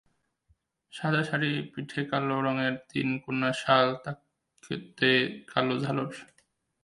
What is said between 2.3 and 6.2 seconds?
রঙের তিনকোণা শাল, তাতে কালো ঝালর।